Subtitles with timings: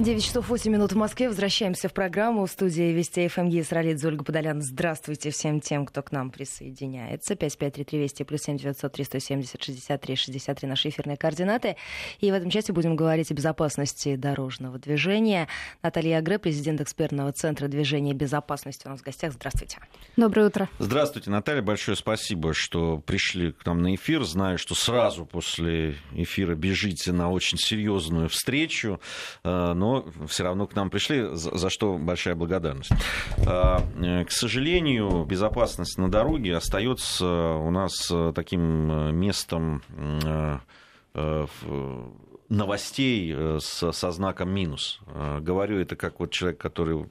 [0.00, 1.28] 9 часов 8 минут в Москве.
[1.28, 2.46] Возвращаемся в программу.
[2.46, 4.62] В студии Вести ФМ есть Ролит Ольга Подолян.
[4.62, 7.34] Здравствуйте всем тем, кто к нам присоединяется.
[7.34, 11.76] 5533 Вести плюс 7 903 170 63 63 наши эфирные координаты.
[12.20, 15.48] И в этом части будем говорить о безопасности дорожного движения.
[15.82, 19.34] Наталья Агре, президент экспертного центра движения безопасности у нас в гостях.
[19.34, 19.80] Здравствуйте.
[20.16, 20.70] Доброе утро.
[20.78, 21.60] Здравствуйте, Наталья.
[21.60, 24.24] Большое спасибо, что пришли к нам на эфир.
[24.24, 28.98] Знаю, что сразу после эфира бежите на очень серьезную встречу.
[29.44, 29.89] Э, но
[30.26, 32.92] все равно к нам пришли, за что большая благодарность.
[33.46, 39.82] А, э, к сожалению, безопасность на дороге остается у нас э, таким э, местом
[42.48, 45.00] новостей со, со знаком минус.
[45.40, 47.06] Говорю это как вот человек, который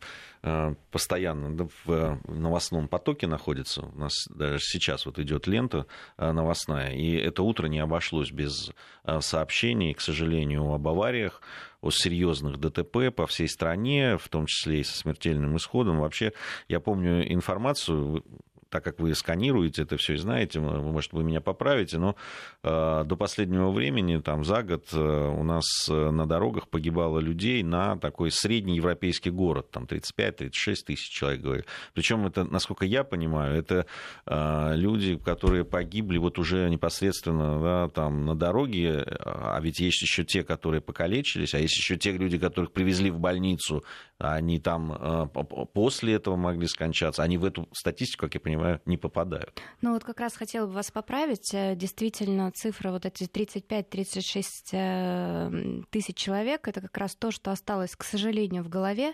[0.91, 3.81] постоянно в новостном потоке находится.
[3.81, 5.85] У нас даже сейчас вот идет лента
[6.17, 8.71] новостная, и это утро не обошлось без
[9.19, 11.41] сообщений, к сожалению, об авариях
[11.81, 15.99] о серьезных ДТП по всей стране, в том числе и со смертельным исходом.
[15.99, 16.33] Вообще,
[16.67, 18.23] я помню информацию,
[18.69, 22.15] так как вы сканируете это все и знаете, может, вы меня поправите, но
[22.63, 27.63] э, до последнего времени, там, за год э, у нас э, на дорогах погибало людей
[27.63, 30.49] на такой средний европейский город, там 35-36
[30.85, 31.65] тысяч человек, говорят.
[31.93, 33.85] Причем это, насколько я понимаю, это
[34.25, 40.23] э, люди, которые погибли вот уже непосредственно да, там, на дороге, а ведь есть еще
[40.23, 43.83] те, которые покалечились, а есть еще те люди, которых привезли в больницу,
[44.19, 45.27] они там э,
[45.73, 49.61] после этого могли скончаться, они в эту статистику, как я понимаю, понимаю, не попадают.
[49.81, 51.53] Ну вот как раз хотела бы вас поправить.
[51.53, 54.43] Э, действительно, цифра вот эти 35-36
[54.73, 59.13] э, тысяч человек, это как раз то, что осталось, к сожалению, в голове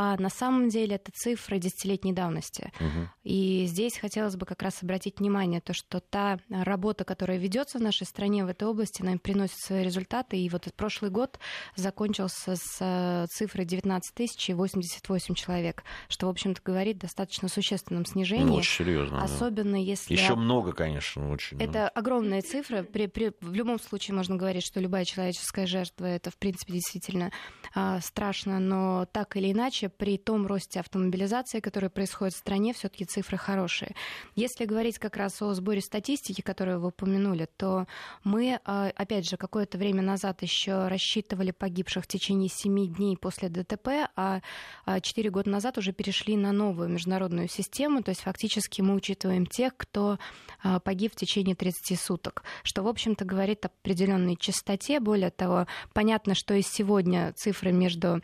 [0.00, 2.70] а на самом деле это цифры десятилетней давности.
[2.78, 3.08] Угу.
[3.24, 7.82] И здесь хотелось бы как раз обратить внимание, то, что та работа, которая ведется в
[7.82, 10.36] нашей стране в этой области, она приносит свои результаты.
[10.36, 11.40] И вот прошлый год
[11.74, 18.06] закончился с э, цифрой 19 тысяч и 88 человек, что, в общем-то, говорит достаточно существенном
[18.06, 18.44] снижении.
[18.44, 19.20] Ну, очень серьезно.
[19.24, 19.78] Особенно да.
[19.78, 20.14] если...
[20.14, 21.60] Еще много, конечно, очень.
[21.60, 21.88] Это да.
[21.88, 22.84] огромная цифра.
[22.84, 27.32] При, при, в любом случае можно говорить, что любая человеческая жертва, это, в принципе, действительно
[27.74, 33.04] э, страшно, но так или иначе при том росте автомобилизации, который происходит в стране, все-таки
[33.04, 33.94] цифры хорошие.
[34.34, 37.86] Если говорить как раз о сборе статистики, которую вы упомянули, то
[38.24, 43.48] мы, а, опять же, какое-то время назад еще рассчитывали погибших в течение 7 дней после
[43.48, 44.40] ДТП, а
[44.86, 49.76] 4 года назад уже перешли на новую международную систему, то есть фактически мы учитываем тех,
[49.76, 50.18] кто
[50.62, 55.00] а, погиб в течение 30 суток, что, в общем-то, говорит о определенной частоте.
[55.00, 58.20] Более того, понятно, что и сегодня цифры между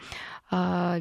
[0.51, 0.99] а,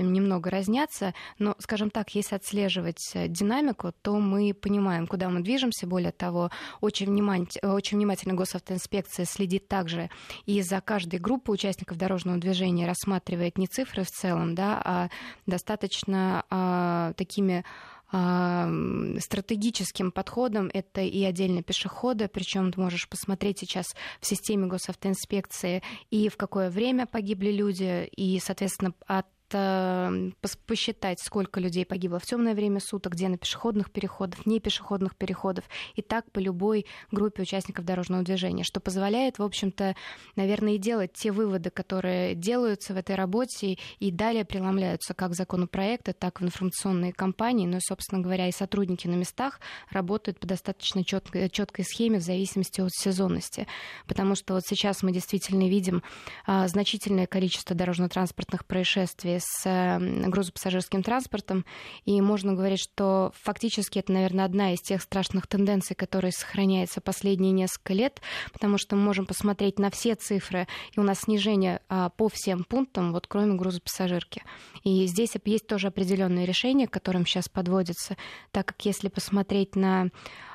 [0.00, 5.40] ведомствами немного разнятся, но, скажем так, если отслеживать э, динамику, то мы понимаем, куда мы
[5.40, 5.86] движемся.
[5.86, 6.50] Более того,
[6.80, 10.10] очень, внимательно, очень внимательно госавтоинспекция следит также
[10.46, 15.08] и за каждой группой участников дорожного движения, рассматривает не цифры в целом, да, а
[15.46, 17.64] достаточно а, такими
[18.10, 26.28] стратегическим подходом это и отдельно пешеходы, причем ты можешь посмотреть сейчас в системе госавтоинспекции и
[26.28, 30.34] в какое время погибли люди, и, соответственно, от Эм,
[30.66, 35.64] посчитать, сколько людей погибло в темное время суток, где на пешеходных переходах, не пешеходных переходов,
[35.96, 39.96] и так по любой группе участников дорожного движения, что позволяет, в общем-то,
[40.36, 46.12] наверное, и делать те выводы, которые делаются в этой работе и далее преломляются как законопроекты,
[46.12, 49.58] так и в информационные кампании, но, собственно говоря, и сотрудники на местах
[49.90, 53.66] работают по достаточно четкой, четкой схеме в зависимости от сезонности,
[54.06, 56.02] потому что вот сейчас мы действительно видим
[56.46, 61.64] а, значительное количество дорожно-транспортных происшествий с эм, грузопассажирским транспортом.
[62.04, 67.52] И можно говорить, что фактически это, наверное, одна из тех страшных тенденций, которые сохраняются последние
[67.52, 68.20] несколько лет,
[68.52, 72.64] потому что мы можем посмотреть на все цифры, и у нас снижение а, по всем
[72.64, 74.42] пунктам, вот кроме грузопассажирки.
[74.84, 78.16] И здесь есть тоже определенные решения, к которым сейчас подводятся,
[78.50, 80.10] так как если посмотреть на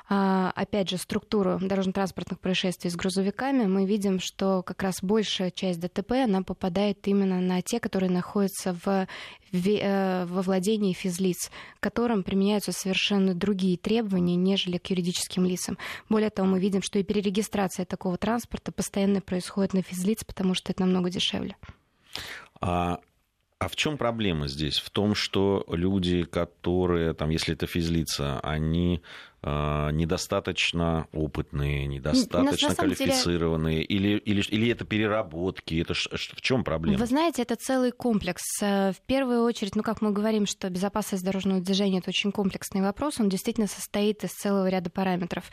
[0.08, 6.12] опять же, структуру дорожно-транспортных происшествий с грузовиками, мы видим, что как раз большая часть ДТП,
[6.12, 9.08] она попадает именно на те, которые находятся в,
[9.52, 11.50] э, во владении физлиц,
[11.80, 15.76] которым применяются совершенно другие требования, нежели к юридическим лицам.
[16.08, 20.70] Более того, мы видим, что и перерегистрация такого транспорта постоянно происходит на физлиц, потому что
[20.70, 21.56] это намного дешевле.
[22.60, 23.00] А
[23.58, 24.78] а в чем проблема здесь?
[24.78, 29.02] В том, что люди, которые, там, если это физлица, они
[29.46, 34.16] недостаточно опытные, недостаточно квалифицированные, деле...
[34.16, 36.98] или, или, или это переработки, это ш, в чем проблема?
[36.98, 38.42] Вы знаете, это целый комплекс.
[38.62, 42.82] Э, в первую очередь, ну как мы говорим, что безопасность дорожного движения это очень комплексный
[42.82, 45.44] вопрос, он действительно состоит из целого ряда параметров.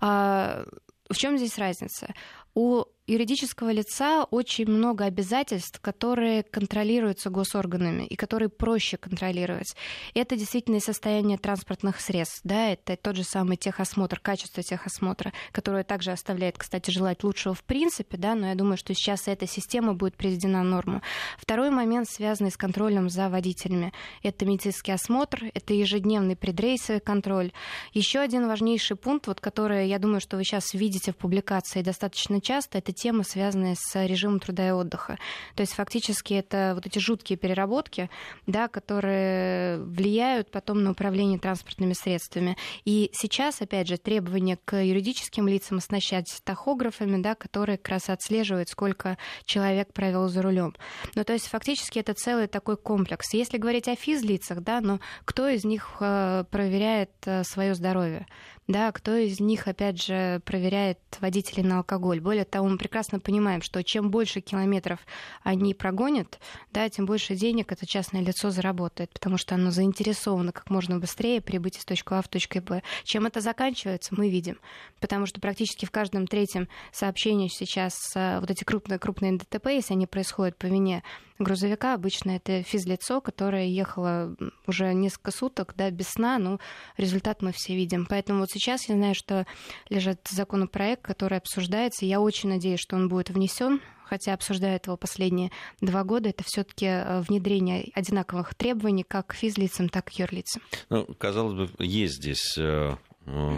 [0.00, 0.64] А,
[1.08, 2.14] в чем здесь разница?
[2.54, 9.76] У юридического лица очень много обязательств, которые контролируются госорганами и которые проще контролировать.
[10.14, 16.12] Это действительно состояние транспортных средств, да, это тот же самый техосмотр, качество техосмотра, которое также
[16.12, 20.16] оставляет, кстати, желать лучшего в принципе, да, но я думаю, что сейчас эта система будет
[20.16, 21.02] приведена в норму.
[21.38, 23.92] Второй момент, связанный с контролем за водителями.
[24.22, 27.52] Это медицинский осмотр, это ежедневный предрейсовый контроль.
[27.92, 32.40] Еще один важнейший пункт, вот, который, я думаю, что вы сейчас видите в публикации достаточно
[32.40, 35.18] часто, это темы, связанные с режимом труда и отдыха.
[35.54, 38.08] То есть фактически это вот эти жуткие переработки,
[38.46, 42.56] да, которые влияют потом на управление транспортными средствами.
[42.84, 48.68] И сейчас, опять же, требования к юридическим лицам оснащать тахографами, да, которые как раз отслеживают,
[48.68, 50.74] сколько человек провел за рулем.
[51.14, 53.34] Ну, то есть фактически это целый такой комплекс.
[53.34, 58.26] Если говорить о физлицах, да, но кто из них э, проверяет э, свое здоровье?
[58.66, 62.20] Да, кто из них, опять же, проверяет водителей на алкоголь.
[62.20, 65.00] Более того, мы прекрасно понимаем, что чем больше километров
[65.42, 66.38] они прогонят,
[66.72, 71.40] да, тем больше денег это частное лицо заработает, потому что оно заинтересовано как можно быстрее
[71.40, 72.82] прибыть из точки А в точку Б.
[73.04, 74.58] Чем это заканчивается, мы видим,
[75.00, 79.94] потому что практически в каждом третьем сообщении сейчас э, вот эти крупные, крупные ДТП, если
[79.94, 81.02] они происходят по вине
[81.38, 86.60] грузовика обычно это физлицо, которое ехало уже несколько суток, да, без сна, но
[86.96, 88.06] результат мы все видим.
[88.06, 89.46] Поэтому вот сейчас я знаю, что
[89.88, 92.06] лежит законопроект, который обсуждается.
[92.06, 96.86] Я очень надеюсь, что он будет внесен хотя обсуждают его последние два года, это все-таки
[96.86, 100.62] э, внедрение одинаковых требований как к физлицам, так и к юрлицам.
[100.90, 102.96] Ну, казалось бы, есть здесь э,
[103.26, 103.56] э,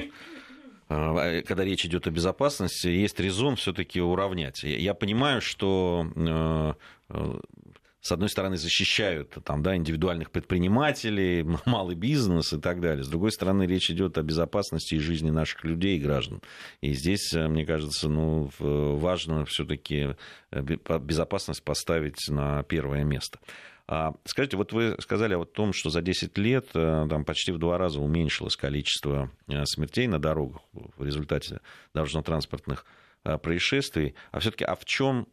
[0.88, 4.62] когда речь идет о безопасности, есть резон все-таки уравнять.
[4.62, 6.06] Я понимаю, что
[8.06, 13.02] с одной стороны, защищают там, да, индивидуальных предпринимателей, малый бизнес и так далее.
[13.02, 16.40] С другой стороны, речь идет о безопасности и жизни наших людей и граждан.
[16.80, 20.14] И здесь, э, мне кажется, ну, важно все-таки
[20.52, 23.40] э, безопасность поставить на первое место.
[23.88, 27.58] А, скажите, вот вы сказали о том, что за 10 лет э, там, почти в
[27.58, 29.32] два раза уменьшилось количество
[29.64, 31.60] смертей на дорогах в результате
[31.92, 32.86] дорожно-транспортных
[33.42, 34.14] происшествий.
[34.30, 35.26] А все-таки, а в чем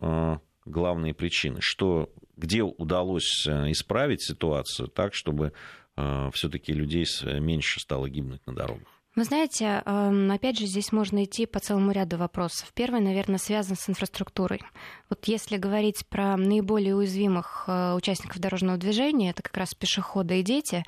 [0.66, 1.58] главные причины?
[1.62, 5.54] Что, где удалось э, исправить ситуацию так, чтобы
[5.96, 7.06] э, все-таки людей
[7.40, 8.88] меньше стало гибнуть на дорогах?
[9.16, 12.72] Вы знаете, эм, опять же, здесь можно идти по целому ряду вопросов.
[12.74, 14.60] Первый, наверное, связан с инфраструктурой.
[15.08, 20.44] Вот если говорить про наиболее уязвимых э, участников дорожного движения, это как раз пешеходы и
[20.44, 20.84] дети,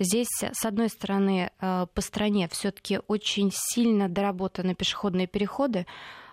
[0.00, 5.86] здесь, с одной стороны, по стране все-таки очень сильно доработаны пешеходные переходы,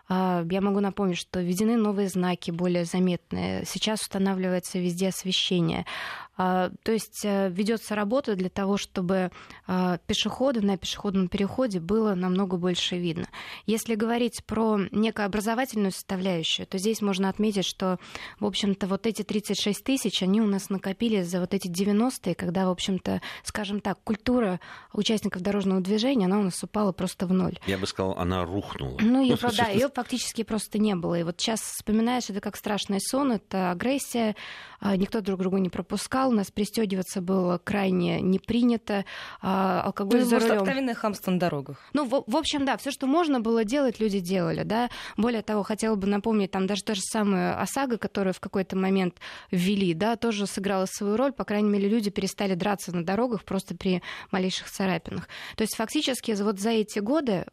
[0.10, 3.66] я могу напомнить, что введены новые знаки, более заметные.
[3.66, 5.86] Сейчас устанавливается везде освещение.
[6.37, 9.31] А, то есть э, ведется работа для того, чтобы
[9.67, 13.27] а, пешеходу на пешеходном переходе было намного больше видно.
[13.65, 17.99] Если говорить про некую образовательную составляющую, то здесь можно отметить, что,
[18.39, 22.67] в общем-то, вот эти 36 тысяч, они у нас накопились за вот эти 90-е, когда,
[22.67, 24.59] в общем-то, скажем так, культура
[24.93, 27.57] участников дорожного движения, она у нас упала просто в ноль.
[27.65, 28.97] Я бы сказал, она рухнула.
[28.99, 31.19] Ну, ее, да, ее фактически просто не было.
[31.19, 34.35] И вот сейчас вспоминаешь, это как страшный сон, это агрессия,
[34.95, 39.05] никто друг другу не пропускал, у нас пристегиваться было крайне не принято,
[39.41, 40.57] а, алкоголь ну, за рулем.
[40.57, 41.77] откровенное хамство на дорогах.
[41.93, 44.89] Ну, в, в общем, да, все, что можно было делать, люди делали, да.
[45.17, 49.15] Более того, хотела бы напомнить, там даже та же самая ОСАГО, которую в какой-то момент
[49.51, 53.75] ввели, да, тоже сыграла свою роль, по крайней мере, люди перестали драться на дорогах просто
[53.75, 54.01] при
[54.31, 55.27] малейших царапинах.
[55.56, 57.45] То есть фактически вот за эти годы,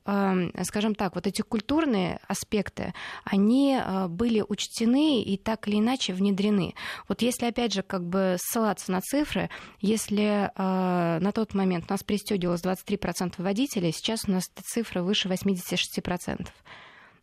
[0.62, 6.74] скажем так, вот эти культурные аспекты, они а, были учтены и так или иначе внедрены.
[7.08, 9.48] Вот если, опять же, как бы ссылаться на цифры,
[9.80, 16.48] если э, на тот момент нас пристегивалось 23% водителей, сейчас у нас цифра выше 86%.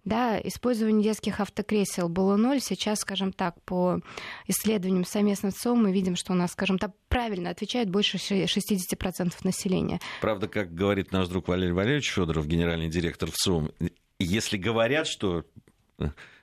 [0.05, 2.61] Да, использование детских автокресел было ноль.
[2.61, 3.99] Сейчас, скажем так, по
[4.47, 9.33] исследованиям совместно с ЦОМ мы видим, что у нас, скажем так, правильно отвечает больше 60%
[9.43, 9.99] населения.
[10.21, 13.71] Правда, как говорит наш друг Валерий Валерьевич Федоров, генеральный директор ЦОМ,
[14.19, 15.45] если говорят, что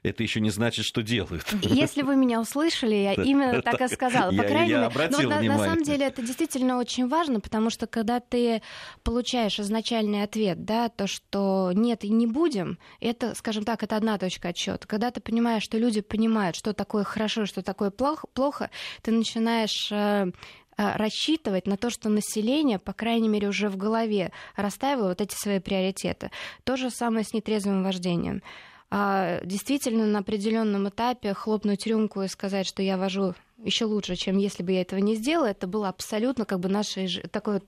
[0.08, 1.44] это еще не значит, что делают.
[1.62, 4.30] Если вы меня услышали, я именно так и сказала.
[4.30, 8.20] По крайней мере, но на, на самом деле это действительно очень важно, потому что когда
[8.20, 8.62] ты
[9.02, 14.18] получаешь изначальный ответ, да, то, что нет и не будем, это, скажем так, это одна
[14.18, 14.86] точка отсчета.
[14.86, 18.70] Когда ты понимаешь, что люди понимают, что такое хорошо, что такое плохо, плохо
[19.02, 20.30] ты начинаешь э,
[20.76, 25.34] э, рассчитывать на то, что население, по крайней мере, уже в голове расставило вот эти
[25.34, 26.30] свои приоритеты.
[26.64, 28.42] То же самое с нетрезвым вождением.
[28.88, 34.37] А, действительно, на определенном этапе хлопнуть рюмку и сказать, что я вожу еще лучше, чем
[34.37, 36.95] если бы я этого не сделала, это было абсолютно как бы наш
[37.31, 37.64] такой вот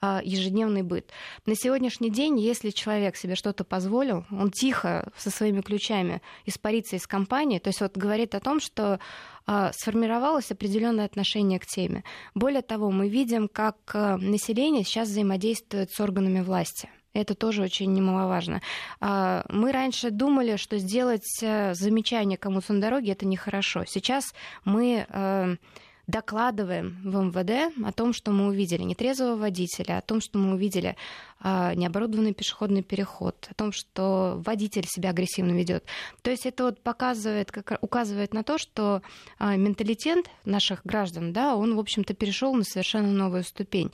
[0.00, 1.10] а, ежедневный быт.
[1.46, 7.06] На сегодняшний день, если человек себе что-то позволил, он тихо со своими ключами испарится из
[7.06, 9.00] компании, то есть вот говорит о том, что
[9.44, 12.04] а, сформировалось определенное отношение к теме.
[12.34, 16.88] Более того, мы видим, как население сейчас взаимодействует с органами власти.
[17.14, 18.62] Это тоже очень немаловажно.
[19.00, 23.84] А, мы раньше думали, что сделать э, замечание кому-то на дороге это нехорошо.
[23.86, 25.56] Сейчас мы э,
[26.06, 30.96] докладываем в МВД о том, что мы увидели нетрезвого водителя, о том, что мы увидели
[31.40, 35.84] а, необорудованный пешеходный переход, о том, что водитель себя агрессивно ведет.
[36.22, 39.02] То есть это вот показывает, как, указывает на то, что
[39.38, 43.92] а, менталитет наших граждан, да, он, в общем-то, перешел на совершенно новую ступень.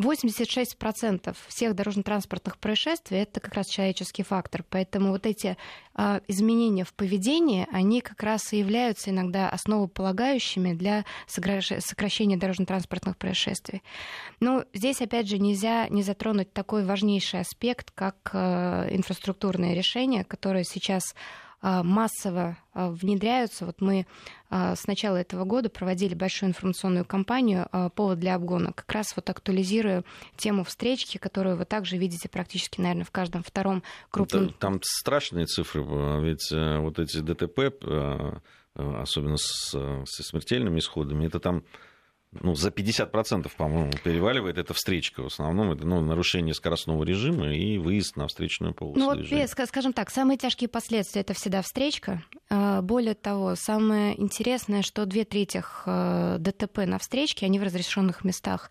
[0.00, 4.62] 86% всех дорожно-транспортных происшествий это как раз человеческий фактор.
[4.68, 5.56] Поэтому вот эти
[5.96, 13.82] э, изменения в поведении, они как раз и являются иногда основополагающими для сокращения дорожно-транспортных происшествий.
[14.40, 20.64] Но здесь, опять же, нельзя не затронуть такой важнейший аспект, как э, инфраструктурные решения, которые
[20.64, 21.14] сейчас
[21.82, 23.66] массово а, внедряются.
[23.66, 24.06] Вот мы
[24.50, 29.28] а, с начала этого года проводили большую информационную кампанию «Повод для обгона», как раз вот
[29.28, 30.04] актуализируя
[30.36, 34.52] тему встречки, которую вы также видите практически, наверное, в каждом втором крупном...
[34.54, 35.82] Там страшные цифры,
[36.22, 38.40] ведь э, вот эти ДТП, э,
[38.74, 41.64] особенно со смертельными исходами, это там
[42.42, 45.22] ну, за 50%, по-моему, переваливает эта встречка.
[45.22, 48.98] В основном это ну, нарушение скоростного режима и выезд на встречную полосу.
[48.98, 52.22] Ну, вот, скажем так, самые тяжкие последствия это всегда встречка.
[52.48, 58.24] А, более того, самое интересное, что две трети э, ДТП на встречке, они в разрешенных
[58.24, 58.70] местах.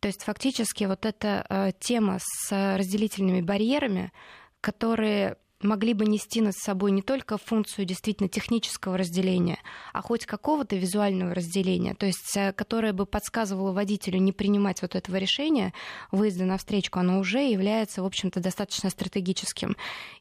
[0.00, 4.12] То есть фактически вот эта э, тема с разделительными барьерами,
[4.60, 9.58] которые могли бы нести над собой не только функцию действительно технического разделения,
[9.92, 14.94] а хоть какого-то визуального разделения, то есть э, которое бы подсказывало водителю не принимать вот
[14.94, 15.72] этого решения
[16.12, 19.76] выезда на встречку, оно уже является, в общем-то, достаточно стратегическим.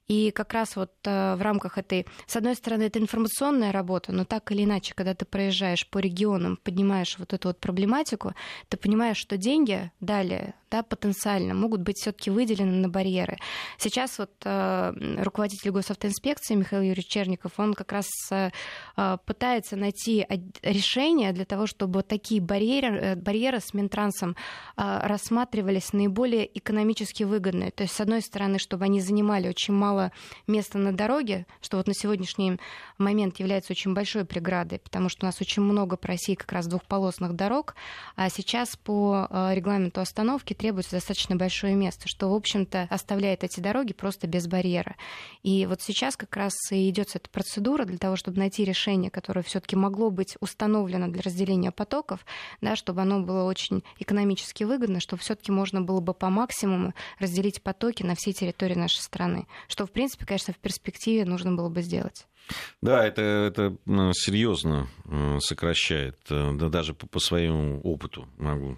[0.07, 4.25] И как раз вот э, в рамках этой, с одной стороны, это информационная работа, но
[4.25, 8.33] так или иначе, когда ты проезжаешь по регионам, поднимаешь вот эту вот проблематику,
[8.69, 13.38] ты понимаешь, что деньги далее да, потенциально могут быть все-таки выделены на барьеры.
[13.77, 18.50] Сейчас вот э, руководитель госавтоинспекции Михаил Юрьевич Черников, он как раз э,
[18.98, 20.25] э пытается найти
[20.63, 24.36] решение для того, чтобы такие барьеры, э, барьеры с Минтрансом
[24.75, 27.69] э, рассматривались наиболее экономически выгодные.
[27.69, 29.92] То есть, с одной стороны, чтобы они занимали очень мало
[30.47, 32.59] места на дороге, что вот на сегодняшний
[32.97, 36.67] момент является очень большой преградой, потому что у нас очень много по России как раз
[36.67, 37.75] двухполосных дорог,
[38.15, 43.59] а сейчас по э, регламенту остановки требуется достаточно большое место, что, в общем-то, оставляет эти
[43.59, 44.95] дороги просто без барьера.
[45.43, 49.43] И вот сейчас как раз и идет эта процедура для того, чтобы найти решение, которое
[49.43, 52.25] все-таки могло быть установлено для разделения потоков,
[52.62, 57.62] да, чтобы оно было очень экономически выгодно, чтобы все-таки можно было бы по максимуму разделить
[57.62, 61.81] потоки на всей территории нашей страны, что, в принципе, конечно, в перспективе нужно было бы
[61.81, 62.25] сделать.
[62.81, 68.77] Да, это, это ну, серьезно э, сокращает, э, да даже по, по своему опыту могу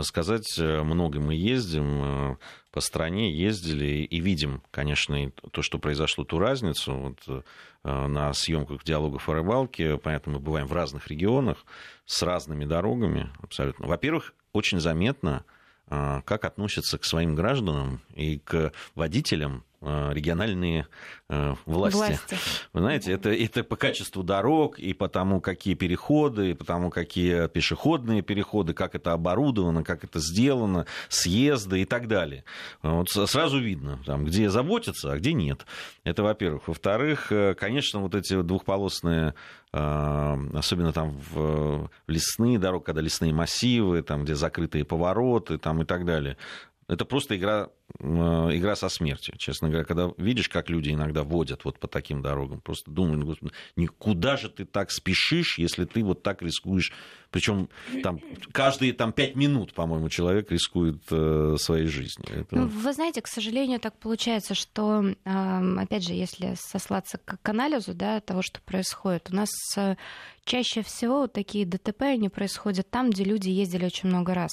[0.00, 0.46] сказать.
[0.58, 2.38] Э, много мы ездим
[2.70, 6.94] по стране, ездили и видим, конечно, то, что произошло, ту разницу.
[6.94, 7.44] Вот
[7.84, 11.66] на съемках диалогов о рыбалке, понятно, мы бываем в разных регионах
[12.06, 13.88] с разными дорогами абсолютно.
[13.88, 15.44] Во-первых, очень заметно,
[15.88, 20.86] как относятся к своим гражданам и к водителям региональные
[21.28, 21.96] э, власти.
[21.96, 22.36] власти.
[22.72, 26.90] Вы знаете, это, это по качеству дорог, и по тому, какие переходы, и по тому,
[26.90, 32.44] какие пешеходные переходы, как это оборудовано, как это сделано, съезды и так далее.
[32.82, 35.66] Вот сразу видно, там, где заботятся, а где нет.
[36.04, 36.68] Это, во-первых.
[36.68, 39.34] Во-вторых, э, конечно, вот эти двухполосные
[39.74, 46.04] особенно там в лесные дороги, когда лесные массивы, там, где закрытые повороты там, и так
[46.04, 46.36] далее.
[46.88, 47.70] Это просто игра
[48.00, 49.84] Э, игра со смертью, честно говоря.
[49.84, 54.36] Когда видишь, как люди иногда водят вот по таким дорогам, просто думаю, ну, господи, никуда
[54.36, 56.92] же ты так спешишь, если ты вот так рискуешь.
[57.30, 57.68] Причем
[58.02, 58.20] там
[58.52, 62.26] каждые там, пять минут, по-моему, человек рискует э, своей жизнью.
[62.28, 62.56] Это...
[62.56, 67.48] Ну, вы знаете, к сожалению, так получается, что, э, опять же, если сослаться к, к
[67.48, 69.96] анализу да, того, что происходит, у нас э,
[70.44, 74.50] чаще всего такие ДТП, они происходят там, где люди ездили очень много раз.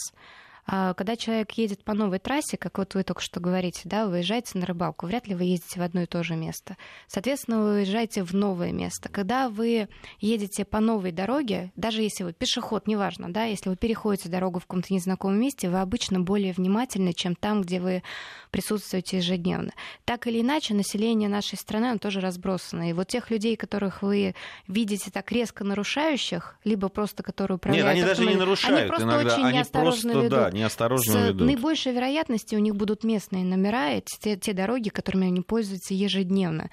[0.72, 4.12] А когда человек едет по новой трассе, как вот вы только что говорите, да, вы
[4.12, 6.78] выезжаете на рыбалку, вряд ли вы ездите в одно и то же место.
[7.08, 9.10] Соответственно, вы уезжаете в новое место.
[9.10, 9.88] Когда вы
[10.20, 14.68] едете по новой дороге, даже если вы пешеход, неважно, да, если вы переходите дорогу в
[14.68, 18.04] каком-то незнакомом месте, вы обычно более внимательны, чем там, где вы
[18.52, 19.72] присутствуете ежедневно.
[20.06, 22.92] Так или иначе, население нашей страны, оно тоже разбросано.
[22.92, 24.36] И вот тех людей, которых вы
[24.68, 27.88] видите так резко нарушающих, либо просто которые управляют...
[27.88, 28.80] Нет, они даже не нарушают.
[28.82, 29.34] Они просто иногда.
[29.34, 30.40] очень они неосторожно просто, ведут.
[30.40, 31.48] Да, неосторожно С ведут.
[31.48, 36.70] наибольшей вероятностью у них будут местные номера, те, те дороги, которыми они пользуются ежедневно.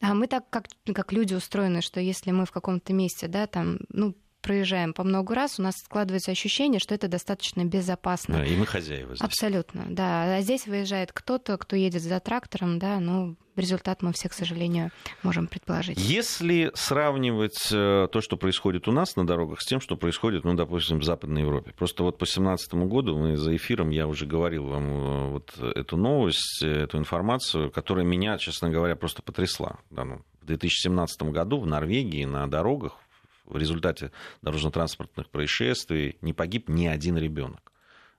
[0.00, 3.78] А мы так, как, как люди устроены, что если мы в каком-то месте, да, там,
[3.88, 8.38] ну, проезжаем по много раз, у нас складывается ощущение, что это достаточно безопасно.
[8.38, 9.20] Да, и мы хозяева здесь.
[9.20, 10.36] Абсолютно, да.
[10.36, 14.90] А здесь выезжает кто-то, кто едет за трактором, да, ну, результат мы все, к сожалению,
[15.22, 15.98] можем предположить.
[15.98, 20.54] Если сравнивать э, то, что происходит у нас на дорогах, с тем, что происходит, ну,
[20.54, 21.72] допустим, в Западной Европе.
[21.76, 25.96] Просто вот по 2017 году мы за эфиром, я уже говорил вам э, вот эту
[25.96, 29.78] новость, эту информацию, которая меня, честно говоря, просто потрясла.
[29.90, 32.96] Да, ну, в 2017 году в Норвегии на дорогах
[33.44, 37.72] в результате дорожно-транспортных происшествий не погиб ни один ребенок.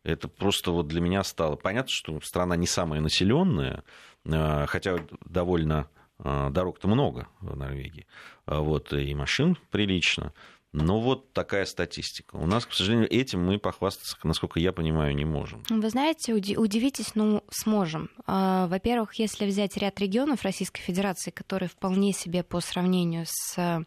[0.04, 3.84] Это просто вот для меня стало понятно, что страна не самая населенная,
[4.26, 5.88] э, хотя довольно
[6.20, 8.08] э, дорог-то много в Норвегии,
[8.46, 10.34] а вот, и машин прилично.
[10.74, 12.38] Но вот такая статистика.
[12.38, 15.64] У нас, к сожалению, этим мы похвастаться, насколько я понимаю, не можем.
[15.70, 18.10] Вы знаете, удивитесь, ну, сможем.
[18.26, 23.84] А, во-первых, если взять ряд регионов Российской Федерации, которые вполне себе по сравнению с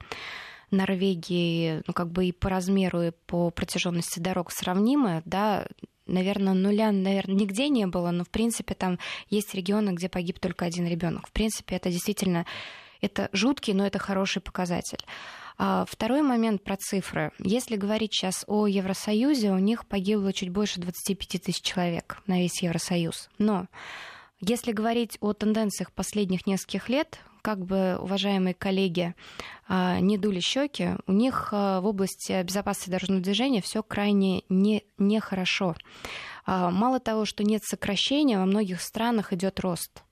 [0.74, 5.66] Норвегии, ну, как бы и по размеру, и по протяженности дорог сравнимы, да,
[6.06, 8.98] наверное, нуля, наверное, нигде не было, но, в принципе, там
[9.30, 11.26] есть регионы, где погиб только один ребенок.
[11.26, 12.46] В принципе, это действительно
[13.00, 15.04] это жуткий, но это хороший показатель.
[15.56, 17.30] А второй момент про цифры.
[17.38, 22.62] Если говорить сейчас о Евросоюзе, у них погибло чуть больше 25 тысяч человек на весь
[22.62, 23.28] Евросоюз.
[23.38, 23.66] Но
[24.40, 29.14] если говорить о тенденциях последних нескольких лет, как бы уважаемые коллеги
[29.68, 34.84] а, не дули щеки, у них а, в области безопасности дорожного движения все крайне не,
[34.96, 35.76] нехорошо.
[36.46, 40.03] А, мало того, что нет сокращения, во многих странах идет рост.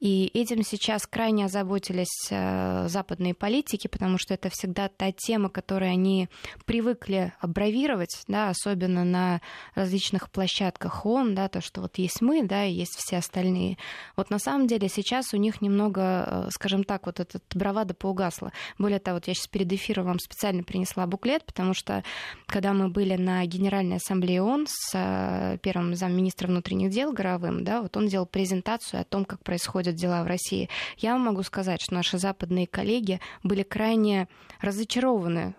[0.00, 5.90] И этим сейчас крайне озаботились э, западные политики, потому что это всегда та тема, которую
[5.90, 6.28] они
[6.66, 9.40] привыкли аббровировать, да, особенно на
[9.74, 13.76] различных площадках ООН, да, то, что вот есть мы, да, и есть все остальные.
[14.14, 18.52] Вот на самом деле сейчас у них немного, э, скажем так, вот этот бравада поугасла.
[18.78, 22.04] Более того, вот я сейчас перед эфиром вам специально принесла буклет, потому что
[22.46, 27.82] когда мы были на Генеральной Ассамблее ООН с э, первым замминистра внутренних дел Горовым, да,
[27.82, 31.42] вот он делал презентацию о том, как происходит происходят дела в России, я вам могу
[31.42, 34.28] сказать, что наши западные коллеги были крайне
[34.60, 35.54] разочарованы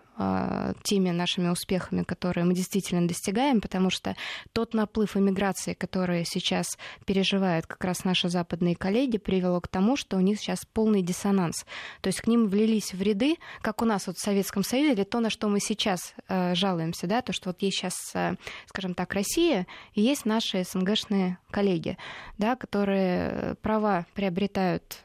[0.82, 4.16] теми нашими успехами, которые мы действительно достигаем, потому что
[4.52, 6.66] тот наплыв иммиграции, который сейчас
[7.06, 11.64] переживают как раз наши западные коллеги, привело к тому, что у них сейчас полный диссонанс.
[12.00, 15.04] То есть к ним влились в ряды, как у нас вот в Советском Союзе, или
[15.04, 18.94] то, на что мы сейчас э, жалуемся, да, то, что вот есть сейчас, э, скажем
[18.94, 21.96] так, Россия, и есть наши СНГшные коллеги,
[22.38, 25.04] да, которые права приобретают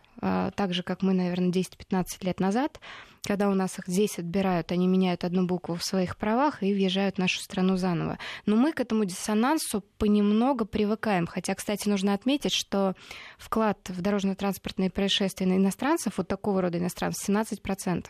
[0.56, 2.80] так же, как мы, наверное, 10-15 лет назад,
[3.26, 7.16] когда у нас их здесь отбирают, они меняют одну букву в своих правах и въезжают
[7.16, 8.18] в нашу страну заново.
[8.46, 11.28] Но мы к этому диссонансу понемногу привыкаем.
[11.28, 12.96] Хотя, кстати, нужно отметить, что
[13.38, 18.06] вклад в дорожно-транспортные происшествия на иностранцев, вот такого рода иностранцев, 17%.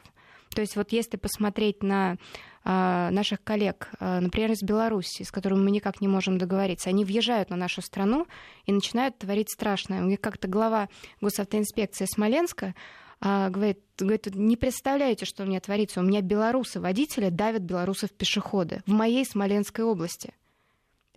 [0.56, 2.18] То есть вот если посмотреть на
[2.64, 7.04] а, наших коллег, а, например, из Беларуси, с которыми мы никак не можем договориться, они
[7.04, 8.26] въезжают на нашу страну
[8.66, 10.02] и начинают творить страшное.
[10.02, 10.88] У них как-то глава
[11.20, 12.74] госавтоинспекции Смоленска
[13.20, 16.00] а, говорит, говорит, не представляете, что у меня творится.
[16.00, 20.34] У меня белорусы-водители давят белорусов-пешеходы в моей Смоленской области.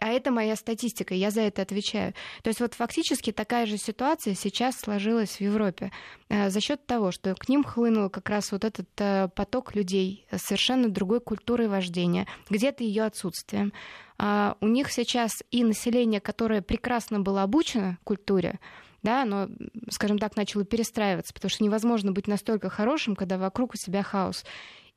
[0.01, 2.15] А это моя статистика, я за это отвечаю.
[2.43, 5.91] То есть вот фактически такая же ситуация сейчас сложилась в Европе
[6.29, 10.27] э, за счет того, что к ним хлынул как раз вот этот э, поток людей
[10.31, 13.73] с совершенно другой культурой вождения, где-то ее отсутствием.
[14.19, 18.59] А у них сейчас и население, которое прекрасно было обучено культуре,
[19.03, 19.49] да, оно,
[19.91, 24.45] скажем так, начало перестраиваться, потому что невозможно быть настолько хорошим, когда вокруг у себя хаос.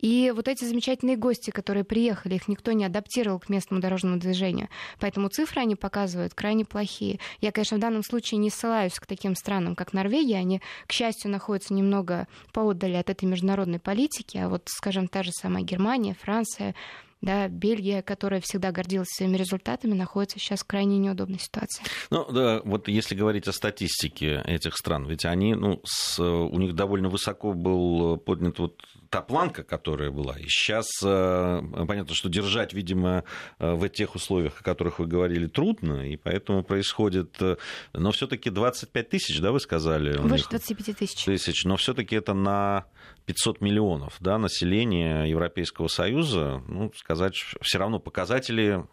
[0.02, 4.68] И вот эти замечательные гости, которые приехали, их никто не адаптировал к местному дорожному движению.
[5.00, 7.20] Поэтому цифры они показывают крайне плохие.
[7.40, 10.38] Я, конечно, в данном случае не ссылаюсь к таким странам, как Норвегия.
[10.38, 14.38] Они, к счастью, находятся немного поодали от этой международной политики.
[14.38, 16.76] А вот, скажем, та же самая Германия, Франция,
[17.22, 21.84] Да, Бельгия, которая всегда гордилась своими результатами, находится сейчас в крайне неудобной ситуации.
[22.10, 26.74] Ну, да, вот если говорить о статистике этих стран, ведь они, ну, с, у них
[26.74, 28.82] довольно высоко был поднят вот
[29.12, 30.40] та планка, которая была.
[30.40, 33.26] И сейчас э, понятно, что держать, видимо,
[33.60, 37.36] э, в тех условиях, о которых вы говорили, трудно, и поэтому происходит...
[37.42, 37.58] Э,
[37.94, 40.18] но все таки 25 тысяч, да, вы сказали?
[40.18, 41.26] Больше 25 тысяч.
[41.26, 42.86] Тысяч, но все таки это на
[43.26, 46.62] 500 миллионов да, населения Европейского Союза.
[46.68, 48.84] Ну, сказать, все равно показатели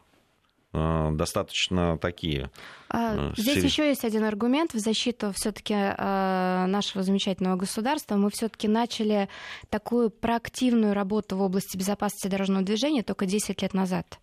[0.73, 2.51] Э, достаточно такие.
[2.91, 8.17] А, э, здесь еще есть один аргумент в защиту все-таки э, нашего замечательного государства.
[8.17, 9.29] Мы все-таки начали
[9.71, 14.19] такую проактивную работу в области безопасности дорожного движения только 10 лет назад.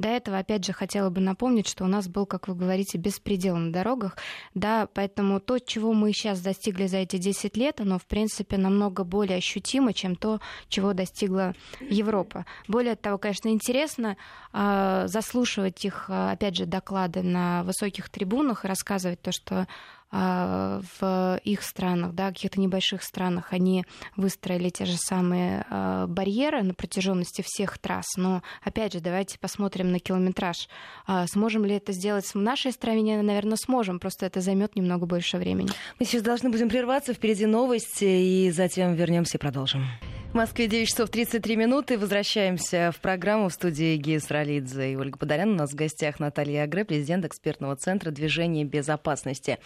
[0.00, 3.56] До этого, опять же, хотела бы напомнить, что у нас был, как вы говорите, беспредел
[3.56, 4.16] на дорогах.
[4.54, 9.04] Да, поэтому то, чего мы сейчас достигли за эти 10 лет, оно, в принципе, намного
[9.04, 12.46] более ощутимо, чем то, чего достигла Европа.
[12.66, 14.16] Более того, конечно, интересно
[14.54, 19.66] э, заслушивать их, опять же, доклады на высоких трибунах и рассказывать то, что а,
[20.12, 23.84] в их странах, да, каких-то небольших странах, они
[24.16, 28.06] выстроили те же самые а, барьеры на протяженности всех трасс.
[28.16, 30.68] Но, опять же, давайте посмотрим на километраж.
[31.06, 33.22] А, сможем ли это сделать в нашей стране?
[33.22, 35.70] Наверное, сможем, просто это займет немного больше времени.
[35.98, 39.84] Мы сейчас должны будем прерваться, впереди новости, и затем вернемся и продолжим.
[40.30, 41.98] В Москве 9 часов 33 минуты.
[41.98, 45.50] Возвращаемся в программу в студии Гея Ралидзе и Ольга Подолян.
[45.50, 49.58] У нас в гостях Наталья Агре, президент экспертного центра движения безопасности.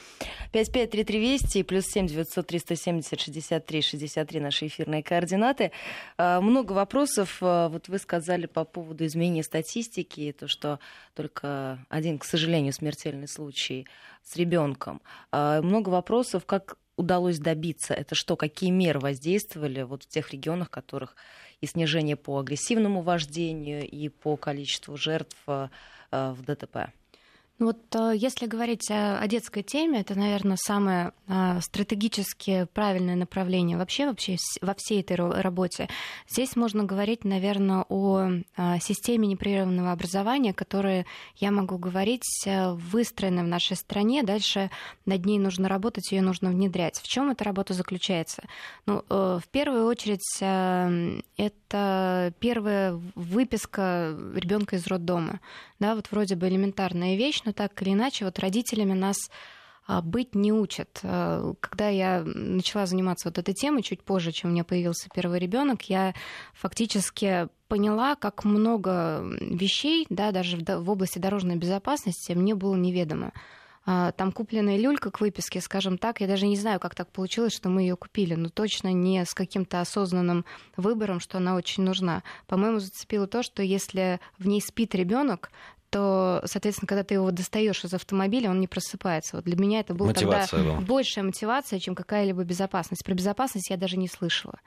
[0.53, 5.70] 553320 и плюс 7 900 370 63 63 наши эфирные координаты.
[6.16, 7.37] А, много вопросов.
[7.42, 10.81] А, вот вы сказали по поводу изменения статистики, то, что
[11.14, 13.87] только один, к сожалению, смертельный случай
[14.22, 15.03] с ребенком.
[15.31, 17.94] А, много вопросов, как удалось добиться?
[17.94, 21.16] Это что, какие меры воздействовали вот в тех регионах, которых
[21.61, 25.68] и снижение по агрессивному вождению, и по количеству жертв э,
[26.11, 26.92] в ДТП?
[27.64, 34.07] Вот э, если говорить о, детской теме, это, наверное, самое э, стратегически правильное направление вообще,
[34.07, 35.88] вообще во всей этой работе.
[36.29, 43.48] Здесь можно говорить, наверное, о э, системе непрерывного образования, которая, я могу говорить, выстроена в
[43.48, 44.22] нашей стране.
[44.22, 44.70] Дальше
[45.07, 46.98] над ней нужно работать, ее нужно внедрять.
[46.98, 48.42] В чем эта работа заключается?
[48.85, 55.40] Ну, в первую очередь, это первая выписка ребенка из роддома.
[55.81, 59.16] Да, вот вроде бы элементарная вещь, но так или иначе вот родителями нас
[59.86, 61.00] а, быть не учат.
[61.02, 65.38] А, когда я начала заниматься вот этой темой чуть позже, чем у меня появился первый
[65.38, 66.14] ребенок, я
[66.54, 73.32] фактически поняла, как много вещей, да, даже в области дорожной безопасности мне было неведомо.
[73.86, 77.52] А, там купленная люлька к выписке, скажем так, я даже не знаю, как так получилось,
[77.54, 80.46] что мы ее купили, но точно не с каким-то осознанным
[80.78, 82.22] выбором, что она очень нужна.
[82.46, 85.50] По-моему, зацепило то, что если в ней спит ребенок,
[85.94, 89.37] то, соответственно, когда ты его достаешь из автомобиля, он не просыпается.
[89.37, 90.80] Вот для меня это была тогда была.
[90.80, 93.04] большая мотивация, чем какая-либо безопасность.
[93.04, 94.59] Про безопасность я даже не слышала.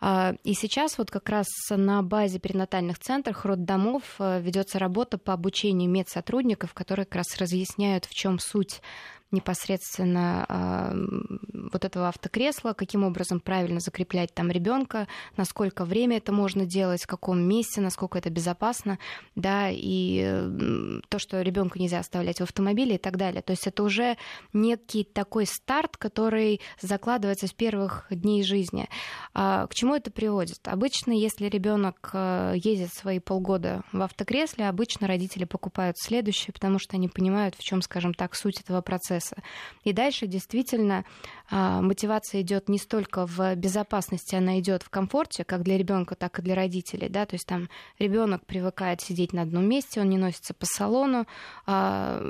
[0.00, 5.32] А, и сейчас вот как раз на базе перинатальных центров, роддомов э, ведется работа по
[5.34, 8.82] обучению медсотрудников, которые как раз разъясняют, в чем суть
[9.32, 16.64] непосредственно э, вот этого автокресла, каким образом правильно закреплять там ребенка, насколько время это можно
[16.64, 18.98] делать, в каком месте, насколько это безопасно,
[19.34, 23.42] да, и то, что ребенка нельзя оставлять в автомобиле и так далее.
[23.42, 24.16] То есть это уже
[24.52, 28.88] некий такой старт, который закладывается с первых дней жизни.
[29.34, 30.68] А к чему это приводит?
[30.68, 36.96] Обычно, если ребенок э, ездит свои полгода в автокресле, обычно родители покупают следующее, потому что
[36.96, 39.36] они понимают, в чем, скажем так, суть этого процесса процесса.
[39.84, 41.04] И дальше действительно
[41.50, 46.38] а, мотивация идет не столько в безопасности, она идет в комфорте, как для ребенка, так
[46.38, 47.08] и для родителей.
[47.08, 47.26] Да?
[47.26, 51.26] То есть там ребенок привыкает сидеть на одном месте, он не носится по салону.
[51.66, 52.22] А,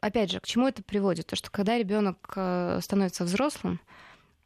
[0.00, 1.26] опять же, к чему это приводит?
[1.26, 3.80] То, что когда ребенок э, становится взрослым,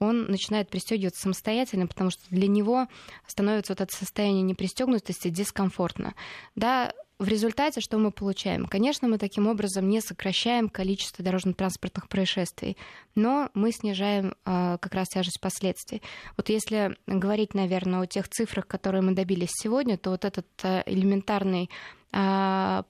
[0.01, 2.89] он начинает пристегиваться самостоятельно, потому что для него
[3.27, 6.15] становится вот это состояние непристегнутости дискомфортно.
[6.57, 8.67] Да, в результате что мы получаем?
[8.67, 12.77] Конечно, мы таким образом не сокращаем количество дорожно-транспортных происшествий,
[13.15, 16.03] но мы снижаем э, как раз тяжесть последствий.
[16.37, 20.83] Вот если говорить, наверное, о тех цифрах, которые мы добились сегодня, то вот этот э,
[20.87, 21.71] элементарный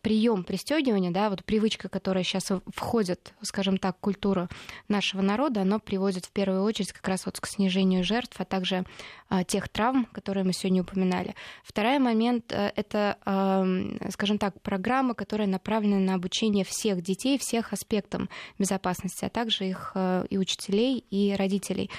[0.02, 4.48] прием пристегивания, да, вот привычка, которая сейчас входит, скажем так, в культуру
[4.88, 8.84] нашего народа, оно приводит в первую очередь как раз вот к снижению жертв, а также
[9.30, 11.34] а, тех травм, которые мы сегодня упоминали.
[11.64, 13.16] Второй момент э,— это,
[14.10, 19.92] скажем так, программа, которая направлена на обучение всех детей, всех аспектам безопасности, а также их
[19.94, 21.90] э, и учителей, и родителей.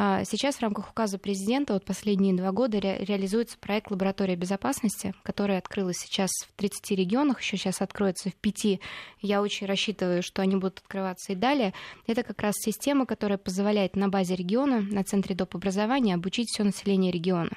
[0.00, 5.12] А, сейчас в рамках указа президента вот последние два года ре- реализуется проект «Лаборатория безопасности»,
[5.24, 8.80] который открылась сейчас в 30 регионах, еще сейчас откроется в 5.
[9.20, 11.74] Я очень рассчитываю, что они будут открываться и далее.
[12.06, 15.56] Это как раз система, которая позволяет на базе региона, на центре доп.
[15.56, 17.50] образования обучить все население региона.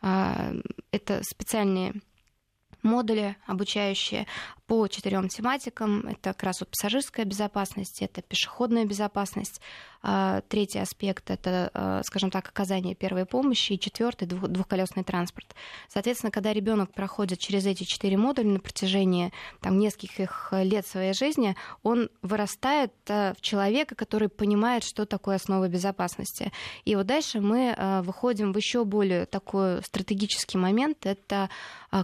[0.00, 0.52] А,
[0.92, 1.94] это специальные
[2.82, 4.26] модули обучающие
[4.70, 6.06] по четырем тематикам.
[6.06, 9.60] Это как раз вот пассажирская безопасность, это пешеходная безопасность,
[10.02, 13.72] а, третий аспект— это, а, скажем так, оказание первой помощи.
[13.72, 15.54] И четвертый— двухколесный транспорт.
[15.88, 21.56] Соответственно, когда ребенок проходит через эти четыре модуля на протяжении там, нескольких лет своей жизни,
[21.82, 26.52] он вырастает а, в человека, который понимает, что такое основа безопасности.
[26.84, 31.50] И вот дальше мы выходим в еще более такой стратегический момент— это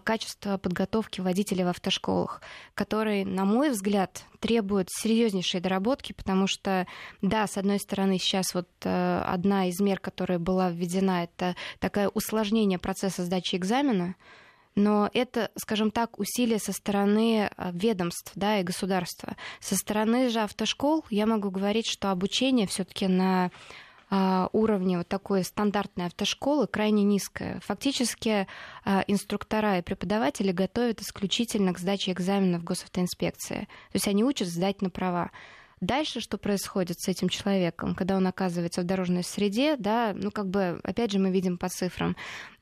[0.02, 2.42] качество подготовки водителей в автошколах,
[2.74, 6.86] который, на мой взгляд, требует серьезнейшей доработки, потому что,
[7.22, 12.08] да, с одной стороны, сейчас вот э, одна из мер, которая была введена, это такое
[12.08, 14.16] усложнение процесса сдачи экзамена,
[14.76, 19.36] но это, скажем так, усилия со стороны э, ведомств да, и государства.
[19.58, 23.50] Со стороны же автошкол я могу говорить, что обучение все-таки на
[24.08, 27.60] а, уровне вот такой стандартной автошколы крайне низкая.
[27.60, 28.46] Фактически
[28.84, 33.60] а, инструктора и преподаватели готовят исключительно к сдаче экзаменов госавтоинспекции.
[33.60, 35.30] То есть они учат сдать на права.
[35.80, 40.48] Дальше что происходит с этим человеком, когда он оказывается в дорожной среде, да, ну как
[40.48, 42.16] бы, опять же, мы видим по цифрам,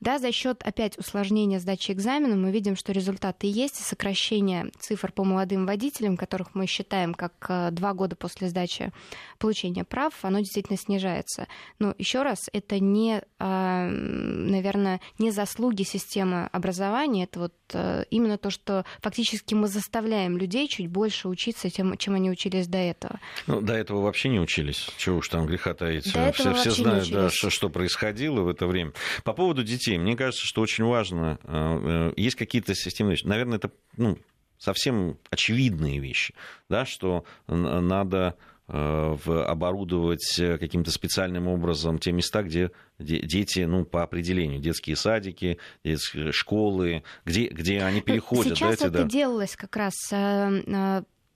[0.05, 5.11] да, за счет опять усложнения сдачи экзамена мы видим, что результаты есть, и сокращение цифр
[5.11, 8.91] по молодым водителям, которых мы считаем как э, два года после сдачи
[9.37, 11.47] получения прав, оно действительно снижается.
[11.79, 18.37] Но еще раз, это не, а, наверное, не заслуги системы образования, это вот э, именно
[18.37, 22.95] то, что фактически мы заставляем людей чуть больше учиться, тем, чем они учились до этого
[22.95, 23.19] этого.
[23.47, 24.89] Ну, до этого вообще не учились.
[24.97, 26.11] Чего уж там греха таить.
[26.13, 28.93] До все, все знают, да, что, что происходило в это время.
[29.23, 33.25] По поводу детей, мне кажется, что очень важно, э, э, есть какие-то системные вещи.
[33.25, 34.17] Наверное, это ну,
[34.57, 36.33] совсем очевидные вещи,
[36.69, 38.35] да, что надо
[38.67, 46.31] э, оборудовать каким-то специальным образом те места, где дети, ну, по определению, детские садики, детские
[46.31, 48.57] школы, где, где они переходят.
[48.57, 49.03] Сейчас да, это да.
[49.03, 49.93] делалось как раз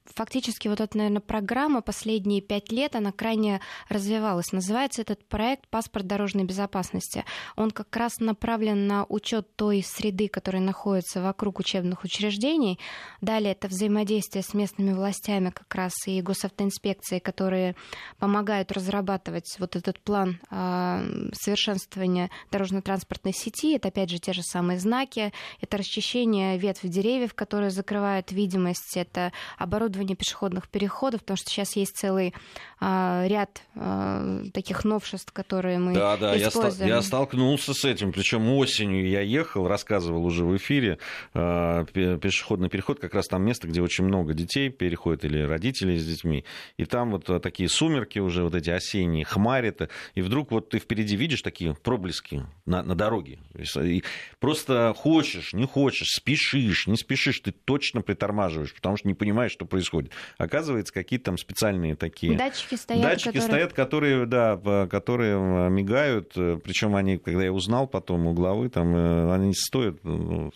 [0.06, 4.52] фактически вот эта, наверное, программа последние пять лет, она крайне развивалась.
[4.52, 7.26] Называется этот проект «Паспорт дорожной безопасности».
[7.56, 12.80] Он как раз направлен на учет той среды, которая находится вокруг учебных учреждений.
[13.22, 17.76] Далее это взаимодействие с местными властями как раз и госавтоинспекцией, которые
[18.18, 23.76] помогают разрабатывать вот этот план э, совершенствования дорожно-транспортной сети.
[23.76, 25.32] Это, опять же, те же самые знаки,
[25.62, 31.76] это расчищение ветвь деревьев, которые закрывают видимость, это оборудование оборудование пешеходных переходов, потому что сейчас
[31.76, 32.34] есть целый
[32.80, 36.90] а, ряд а, таких новшеств, которые мы да, да, используем.
[36.90, 40.98] Я, я столкнулся с этим, причем осенью я ехал, рассказывал уже в эфире,
[41.34, 46.06] а, пешеходный переход, как раз там место, где очень много детей переходит или родителей с
[46.06, 46.46] детьми,
[46.78, 51.16] и там вот такие сумерки уже, вот эти осенние, хмарит, и вдруг вот ты впереди
[51.16, 53.40] видишь такие проблески на, на дороге,
[53.76, 54.04] и
[54.40, 59.66] просто хочешь, не хочешь, спешишь, не спешишь, ты точно притормаживаешь, потому что не понимаешь, что
[59.66, 60.12] происходит происходит.
[60.38, 62.38] Оказывается, какие-то там специальные такие...
[62.38, 63.48] Датчики стоят, Датчики которые...
[63.48, 66.34] стоят, которые, да, которые мигают.
[66.34, 70.52] Причем они, когда я узнал потом у главы, там, э, они стоят ну,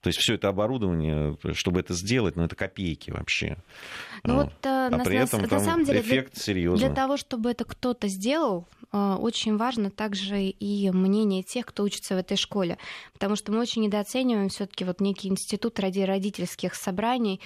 [0.00, 3.58] то есть все это оборудование, чтобы это сделать, ну это копейки вообще.
[4.24, 6.88] Ну, вот, э, а на, при этом на, там на самом деле эффект для, серьезный.
[6.88, 12.14] Для того, чтобы это кто-то сделал, э, очень важно также и мнение тех, кто учится
[12.14, 12.78] в этой школе,
[13.12, 17.40] потому что мы очень недооцениваем все-таки вот некий институт ради родительских собраний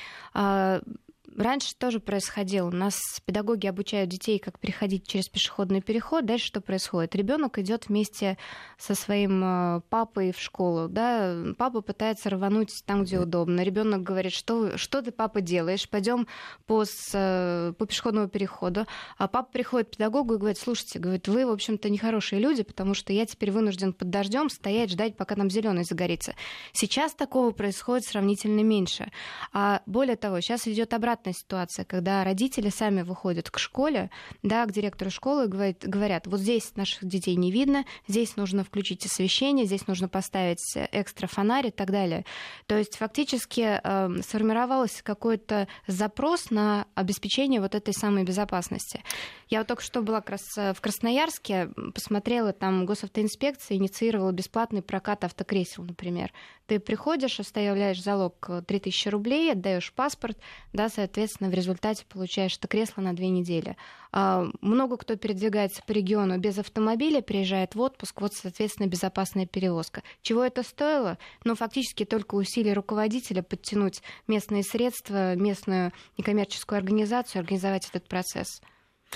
[1.37, 2.69] раньше тоже происходило.
[2.69, 2.95] У нас
[3.25, 6.27] педагоги обучают детей, как переходить через пешеходный переход.
[6.27, 7.15] Дальше что происходит?
[7.15, 8.39] Ребенок идет вместе
[8.79, 10.89] со своим э, папой в школу.
[10.89, 11.37] Да?
[11.59, 13.63] Папа пытается рвануть там, где удобно.
[13.63, 15.89] Ребенок говорит, что, что ты, папа, делаешь?
[15.89, 16.27] Пойдем
[16.67, 18.87] по, э, по пешеходному переходу.
[19.19, 22.95] А папа приходит к педагогу и говорит, слушайте, говорит, вы, в общем-то, нехорошие люди, потому
[22.95, 26.35] что я теперь вынужден под дождем стоять, ждать, пока там зеленый загорится.
[26.73, 29.11] Сейчас такого происходит сравнительно меньше.
[29.53, 34.11] А более того, сейчас идет обратно обратная ситуация, когда родители сами выходят к школе,
[34.43, 38.63] да, к директору школы и говорят, говорят, вот здесь наших детей не видно, здесь нужно
[38.63, 40.59] включить освещение, здесь нужно поставить
[40.93, 42.25] экстра фонарь и так далее.
[42.67, 49.03] То есть фактически э, сформировался какой-то запрос на обеспечение вот этой самой безопасности.
[49.49, 50.23] Я вот только что была
[50.57, 56.33] э, в Красноярске, посмотрела, там госавтоинспекция инициировала бесплатный прокат автокресел, например.
[56.67, 60.39] Ты приходишь, оставляешь залог 3000 э, рублей, отдаешь паспорт,
[60.73, 63.77] да, соответственно, в результате получаешь это кресло на две недели.
[64.11, 70.03] А, много кто передвигается по региону без автомобиля, приезжает в отпуск, вот, соответственно, безопасная перевозка.
[70.23, 71.19] Чего это стоило?
[71.45, 78.61] Ну, фактически только усилия руководителя подтянуть местные средства, местную некоммерческую организацию, организовать этот процесс.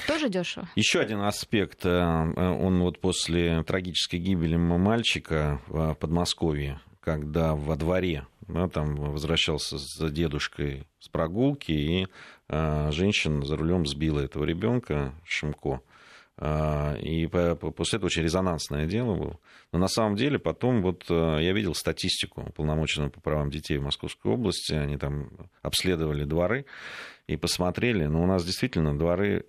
[0.06, 0.68] Тоже дешево.
[0.76, 1.84] Еще один аспект.
[1.84, 8.94] Э, э, он вот после трагической гибели мальчика в Подмосковье, когда во дворе да, там
[8.94, 12.06] возвращался с дедушкой с прогулки, и
[12.48, 15.80] а, женщина за рулем сбила этого ребенка Шимко.
[16.40, 19.38] А, и после этого очень резонансное дело было.
[19.72, 23.82] Но на самом деле потом вот а, я видел статистику уполномоченную по правам детей в
[23.82, 24.72] Московской области.
[24.72, 25.28] Они там
[25.62, 26.64] обследовали дворы
[27.26, 28.06] и посмотрели.
[28.06, 29.44] Но у нас действительно дворы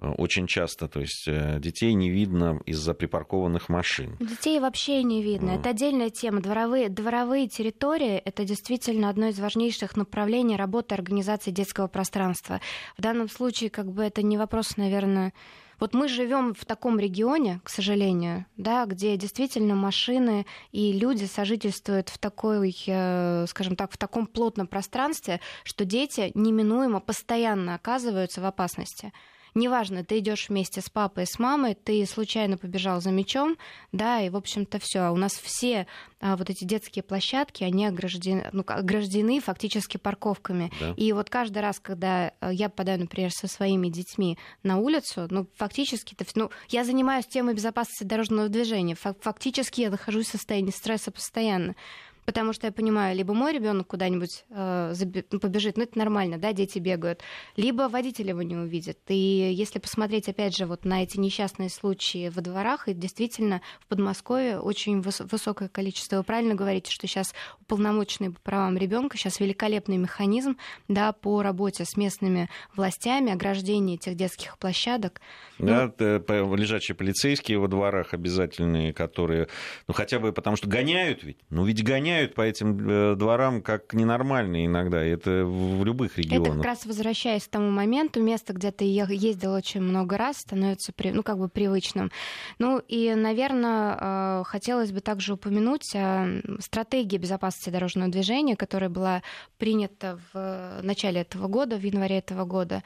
[0.00, 4.16] очень часто, то есть э, детей не видно из-за припаркованных машин.
[4.18, 5.50] Детей вообще не видно.
[5.50, 6.40] Это отдельная тема.
[6.40, 12.60] Дворовые, дворовые территории— это действительно одно из важнейших направлений работы организации детского пространства.
[12.96, 15.34] В данном случае как бы это не вопрос, наверное,
[15.80, 22.10] вот мы живем в таком регионе, к сожалению, да, где действительно машины и люди сожительствуют
[22.10, 28.44] в такой, э, скажем так, в таком плотном пространстве, что дети неминуемо постоянно оказываются в
[28.44, 29.12] опасности
[29.54, 33.56] неважно, ты идешь вместе с папой, с мамой, ты случайно побежал за мячом,
[33.92, 35.00] да, и, в общем-то, все.
[35.00, 35.86] А у нас все
[36.20, 40.70] а, вот эти детские площадки, они ограждены, ну, ограждены фактически парковками.
[40.80, 40.94] Да.
[40.96, 45.46] И вот каждый раз, когда э, я попадаю, например, со своими детьми на улицу, ну,
[45.56, 51.74] фактически, ну, я занимаюсь темой безопасности дорожного движения, фактически я нахожусь в состоянии стресса постоянно
[52.24, 54.94] потому что я понимаю, либо мой ребенок куда-нибудь э,
[55.30, 57.22] ну, побежит, ну это нормально, да, дети бегают,
[57.56, 58.98] либо водитель его не увидит.
[59.08, 63.86] И если посмотреть, опять же, вот на эти несчастные случаи во дворах, и действительно в
[63.86, 66.16] Подмосковье очень выс- высокое количество.
[66.16, 70.56] Вы правильно говорите, что сейчас уполномоченный по правам ребенка, сейчас великолепный механизм,
[70.88, 75.20] да, по работе с местными властями, ограждение этих детских площадок.
[75.58, 79.48] Да, ну, лежачие полицейские во дворах обязательные, которые,
[79.88, 83.62] ну хотя бы потому что гоняют ведь, ну ведь гоняют гоняют по этим э, дворам
[83.62, 85.02] как ненормальные иногда.
[85.02, 86.48] Это в любых регионах.
[86.48, 90.92] Это как раз возвращаясь к тому моменту, место, где ты ездил очень много раз, становится
[91.04, 92.10] ну, как бы привычным.
[92.58, 99.22] Ну и, наверное, э, хотелось бы также упомянуть о стратегии безопасности дорожного движения, которая была
[99.58, 102.82] принята в начале этого года, в январе этого года.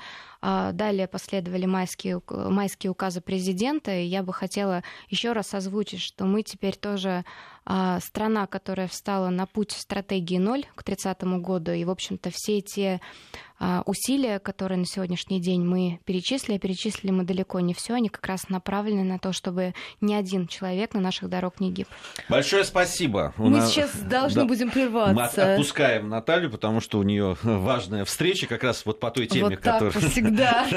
[0.47, 6.27] А далее последовали майские, майские указы президента, и я бы хотела еще раз озвучить, что
[6.27, 7.25] мы теперь тоже
[7.67, 13.01] страна, которая встала на путь стратегии ноль к 30 году, и, в общем-то, все те
[13.59, 18.27] а, усилия, которые на сегодняшний день мы перечислили, перечислили мы далеко не все, они как
[18.27, 21.87] раз направлены на то, чтобы ни один человек на наших дорог не гиб.
[22.29, 23.33] Большое спасибо.
[23.37, 23.71] Мы нас...
[23.71, 24.49] сейчас должны да.
[24.49, 25.47] будем прерваться.
[25.47, 29.45] Мы отпускаем Наталью, потому что у нее важная встреча как раз вот по той теме,
[29.45, 30.11] вот так которая...
[30.11, 30.67] всегда.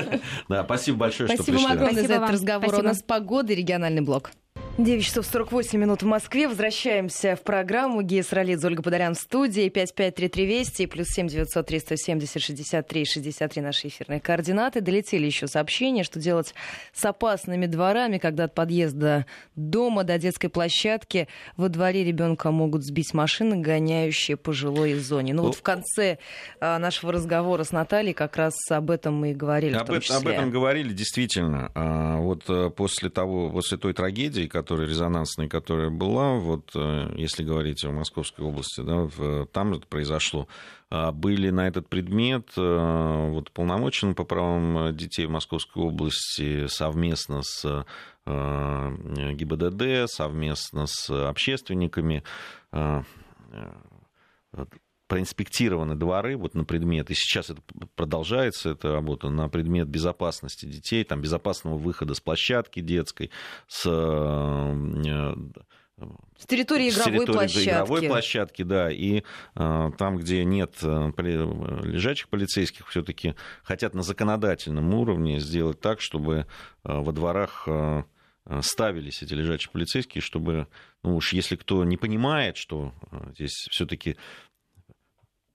[0.48, 1.60] Да, спасибо большое, что пришли.
[1.60, 2.76] Спасибо огромное за этот разговор.
[2.76, 4.32] У нас погода, региональный блок.
[4.78, 6.48] 9 часов 48 минут в Москве.
[6.48, 8.04] Возвращаемся в программу.
[8.04, 9.70] Гея Сралидзе, Ольга Подарян в студии.
[9.70, 14.82] 5533 Вести плюс 7 903 170 63 63 наши эфирные координаты.
[14.82, 16.54] Долетели еще сообщения, что делать
[16.94, 23.16] с опасными дворами, когда от подъезда дома до детской площадки во дворе ребенка могут сбить
[23.16, 25.34] машины, гоняющие по жилой зоне.
[25.34, 26.20] Ну вот в конце
[26.60, 29.74] а, нашего разговора с Натальей как раз об этом мы и говорили.
[29.74, 31.72] Об, об этом говорили, действительно.
[31.74, 37.14] А, вот э, после того, после той трагедии, которая которая резонансная, которая была, вот э,
[37.16, 40.50] если говорить о Московской области, да, там это произошло,
[40.90, 47.44] а, были на этот предмет э, вот, полномочены по правам детей в Московской области совместно
[47.44, 47.86] с
[48.26, 48.96] э,
[49.36, 52.24] ГИБДД, совместно с общественниками
[55.08, 57.62] проинспектированы дворы вот на предмет, и сейчас это
[57.96, 63.32] продолжается, эта работа, на предмет безопасности детей, там, безопасного выхода с площадки детской,
[63.68, 65.36] с э,
[66.38, 67.70] с территории игровой с территории площадки.
[67.70, 69.24] игровой площадки, да, и
[69.56, 76.36] э, там, где нет э, лежачих полицейских, все-таки хотят на законодательном уровне сделать так, чтобы
[76.36, 76.44] э,
[76.84, 78.04] во дворах э,
[78.62, 80.68] ставились эти лежачие полицейские, чтобы,
[81.04, 84.47] ну уж если кто не понимает, что э, здесь все-таки Э,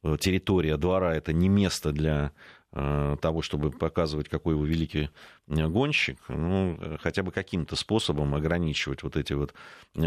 [0.02, 2.32] территория двора это не место для
[2.72, 5.10] э, того, чтобы показывать, какой вы великий
[5.48, 9.54] э, гонщик, ну, хотя бы каким-то способом ограничивать вот эти вот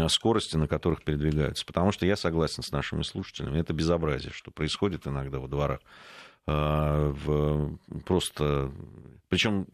[0.08, 1.64] скорости, на которых передвигаются.
[1.64, 5.80] Потому что я согласен с нашими слушателями, это безобразие, что происходит иногда во дворах
[8.04, 8.72] просто...
[9.28, 9.66] Причем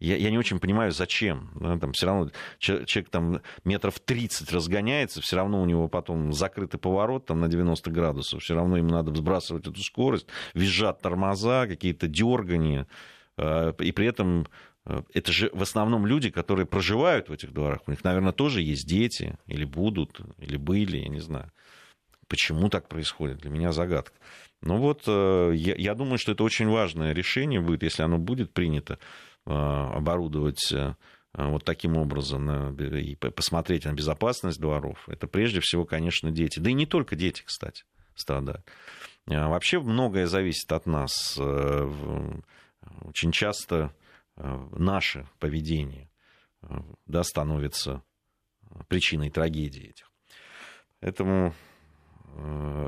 [0.00, 1.50] я, я не очень понимаю, зачем.
[1.60, 6.32] Да, там все равно человек, человек там метров 30 разгоняется, все равно у него потом
[6.32, 11.66] закрытый поворот там, на 90 градусов, все равно им надо сбрасывать эту скорость, визжат тормоза,
[11.66, 12.86] какие-то дергания.
[13.36, 14.46] А, и при этом
[14.86, 17.80] а, это же в основном люди, которые проживают в этих дворах.
[17.86, 21.52] У них, наверное, тоже есть дети, или будут, или были, я не знаю.
[22.26, 23.38] Почему так происходит?
[23.38, 24.16] Для меня загадка.
[24.62, 28.98] Ну вот, э, я, думаю, что это очень важное решение будет, если оно будет принято.
[29.46, 30.94] Э, оборудовать э,
[31.32, 36.58] вот таким образом и посмотреть на безопасность дворов, это прежде всего, конечно, дети.
[36.58, 37.84] Да и не только дети, кстати,
[38.14, 38.64] страдают.
[39.28, 41.38] А вообще многое зависит от нас.
[41.38, 43.94] Очень часто
[44.36, 46.10] наше поведение
[47.06, 48.02] да, становится
[48.88, 50.10] причиной трагедии этих.
[50.98, 51.54] Поэтому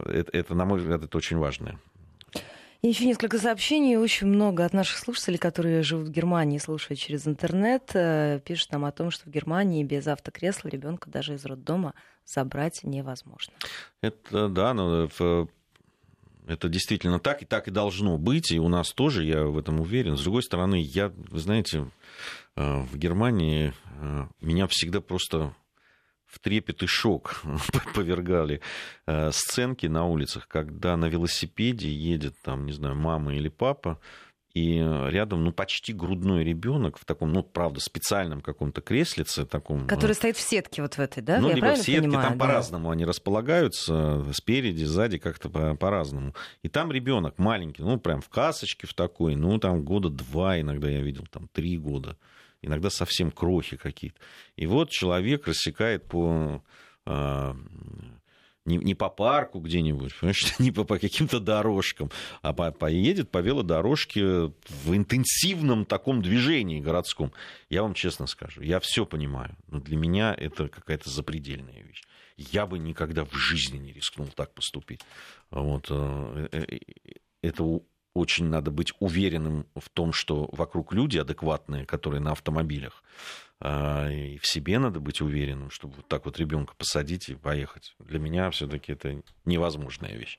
[0.07, 1.79] это, это, на мой взгляд, это очень важное
[2.83, 3.97] и еще несколько сообщений.
[3.97, 8.85] Очень много от наших слушателей, которые живут в Германии, слушают через интернет, э, пишут нам
[8.85, 11.95] о том, что в Германии без автокресла ребенка даже из роддома
[12.27, 13.55] забрать невозможно.
[14.01, 15.09] Это да, но
[16.49, 19.81] это действительно так, и так и должно быть, и у нас тоже, я в этом
[19.81, 20.17] уверен.
[20.17, 21.89] С другой стороны, я, вы знаете,
[22.57, 25.55] э, в Германии э, меня всегда просто
[26.33, 27.43] в трепет и шок
[27.95, 28.61] повергали
[29.07, 34.01] э, сценки на улицах, когда на велосипеде едет там, не знаю, мама или папа,
[34.55, 34.77] и
[35.09, 39.87] рядом, ну, почти грудной ребенок в таком, ну, правда, специальном каком-то креслице таком.
[39.87, 41.41] Который э, стоит в сетке вот в этой, да?
[41.41, 42.45] Ну, Я либо в сетке, понимаю, там да?
[42.45, 46.35] по-разному они располагаются, спереди, сзади как-то по-разному.
[46.63, 50.89] И там ребенок маленький, ну, прям в касочке в такой, ну, там года два иногда
[50.89, 52.19] я видел, там три года
[52.63, 54.19] иногда совсем крохи какие-то.
[54.57, 56.63] И вот человек рассекает по
[57.05, 57.57] а,
[58.65, 62.11] не, не по парку где-нибудь, понимаешь, не по, по каким-то дорожкам,
[62.43, 67.33] а по, поедет по велодорожке в интенсивном таком движении городском.
[67.71, 72.03] Я вам честно скажу, я все понимаю, но для меня это какая-то запредельная вещь.
[72.37, 75.01] Я бы никогда в жизни не рискнул так поступить.
[75.51, 75.87] Вот.
[75.91, 76.79] Э, э, э,
[77.43, 77.81] это
[78.15, 83.03] очень надо быть уверенным в том, что вокруг люди адекватные, которые на автомобилях.
[83.61, 87.95] А, и в себе надо быть уверенным, чтобы вот так вот ребенка посадить и поехать.
[87.99, 90.39] Для меня все-таки это невозможная вещь.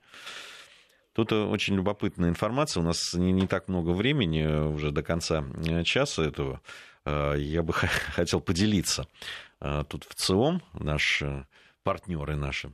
[1.14, 2.82] Тут очень любопытная информация.
[2.82, 6.62] У нас не, не так много времени уже до конца э, часа этого.
[7.06, 9.08] А, я бы хотел поделиться.
[9.60, 11.48] А, тут в ЦИОМ наши
[11.84, 12.72] партнеры наши э,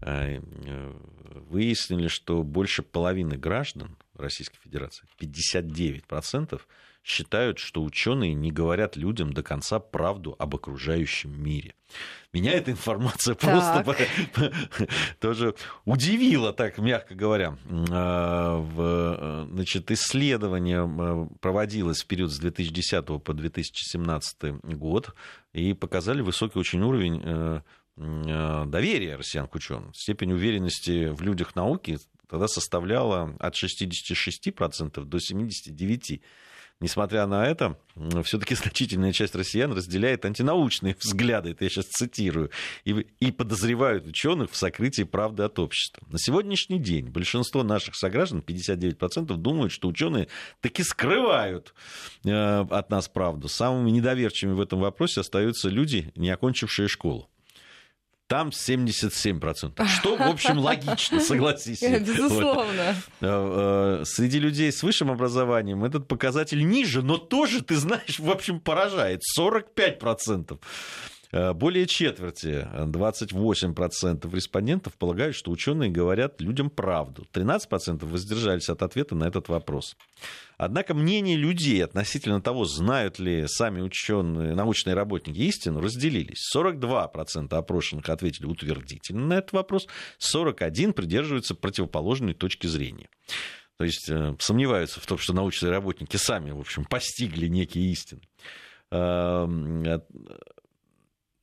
[0.00, 6.60] выяснили, что больше половины граждан Российской Федерации, 59%,
[7.08, 11.74] считают, что ученые не говорят людям до конца правду об окружающем мире.
[12.34, 13.50] Меня эта информация так.
[13.50, 14.06] просто
[15.20, 15.54] тоже
[15.86, 17.56] удивила, так мягко говоря.
[17.90, 25.14] А, значит, исследование а, проводилось в период с 2010 по 2017 год
[25.54, 27.62] и показали высокий очень уровень
[27.98, 29.92] э, доверия россиян к ученым.
[29.94, 36.20] Степень уверенности в людях науки тогда составляла от 66% до 79%.
[36.80, 37.76] Несмотря на это,
[38.22, 42.50] все-таки значительная часть россиян разделяет антинаучные взгляды, это я сейчас цитирую,
[42.84, 46.06] и, и подозревают ученых в сокрытии правды от общества.
[46.08, 50.28] На сегодняшний день большинство наших сограждан, 59%, думают, что ученые
[50.60, 51.74] таки скрывают
[52.24, 53.48] э, от нас правду.
[53.48, 57.28] Самыми недоверчивыми в этом вопросе остаются люди, не окончившие школу
[58.28, 59.86] там 77%.
[59.98, 61.80] Что, в общем, логично, согласись.
[62.00, 62.94] Безусловно.
[63.20, 63.28] Вот.
[63.28, 68.30] Э, э, среди людей с высшим образованием этот показатель ниже, но тоже, ты знаешь, в
[68.30, 69.22] общем, поражает.
[69.36, 70.58] 45%.
[71.30, 77.26] Э, более четверти, 28% респондентов полагают, что ученые говорят людям правду.
[77.32, 79.96] 13% воздержались от ответа на этот вопрос.
[80.56, 86.50] Однако мнения людей относительно того, знают ли сами ученые, научные работники истину, разделились.
[86.54, 89.86] 42% опрошенных ответили утвердительно на этот вопрос,
[90.18, 93.08] 41% придерживаются противоположной точки зрения.
[93.76, 98.22] То есть э, сомневаются в том, что научные работники сами, в общем, постигли некие истины.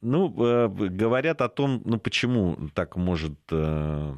[0.06, 4.16] Ну, э, говорят о том, ну, почему так может, э,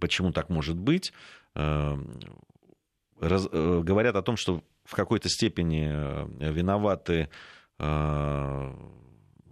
[0.00, 1.12] почему так может быть.
[1.54, 1.94] Э,
[3.20, 5.90] раз, говорят о том, что в какой-то степени
[6.40, 7.28] виноваты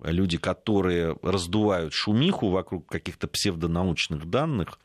[0.03, 4.79] люди, которые раздувают шумиху вокруг каких-то псевдонаучных данных,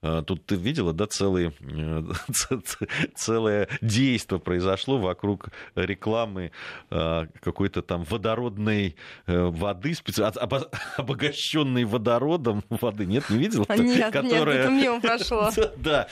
[0.00, 2.02] тут ты видела, да, целые, э,
[3.16, 6.52] целое действо произошло вокруг рекламы
[6.90, 8.94] э, какой-то там водородной
[9.26, 9.94] воды,
[10.96, 13.06] обогащенной водородом воды.
[13.06, 13.66] Нет, не видела?
[13.78, 14.56] Нет, которая...
[14.56, 15.50] нет, это мимо прошло.
[15.76, 16.08] Да,